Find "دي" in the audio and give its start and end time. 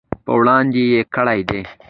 1.49-1.61